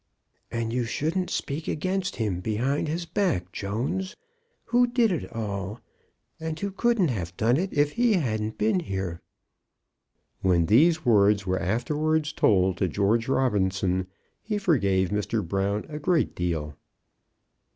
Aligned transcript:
"And 0.49 0.73
you 0.73 0.83
shouldn't 0.83 1.29
speak 1.29 1.67
against 1.67 2.15
him 2.15 2.39
behind 2.39 2.87
his 2.87 3.05
back, 3.05 3.51
Jones. 3.51 4.15
Who 4.65 4.87
did 4.87 5.11
it 5.11 5.31
all? 5.31 5.79
And 6.39 6.59
who 6.59 6.71
couldn't 6.71 7.09
have 7.09 7.37
done 7.37 7.55
it 7.57 7.71
if 7.71 7.91
he 7.91 8.13
hadn't 8.13 8.57
been 8.57 8.79
here?" 8.79 9.21
When 10.39 10.65
these 10.65 11.05
words 11.05 11.45
were 11.45 11.59
afterwards 11.59 12.33
told 12.33 12.77
to 12.77 12.87
George 12.87 13.27
Robinson, 13.27 14.07
he 14.41 14.57
forgave 14.57 15.09
Mr. 15.09 15.47
Brown 15.47 15.85
a 15.87 15.99
great 15.99 16.33
deal. 16.33 16.75